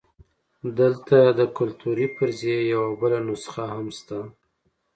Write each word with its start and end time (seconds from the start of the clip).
دلته 0.79 1.17
د 1.39 1.41
کلتوري 1.57 2.07
فرضیې 2.15 2.59
یوه 2.73 2.89
بله 3.01 3.19
نسخه 3.27 3.63
هم 3.73 3.87
شته. 3.97 4.19